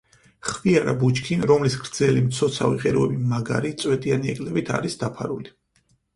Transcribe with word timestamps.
ხვიარა 0.51 0.93
ბუჩქი, 1.03 1.37
რომლის 1.51 1.75
გრძელი, 1.81 2.23
მცოცავი 2.31 2.81
ღეროები 2.85 3.21
მაგარი, 3.35 3.73
წვეტიანი 3.85 4.35
ეკლებით 4.35 4.75
არის 4.81 5.01
დაფარული. 5.05 5.55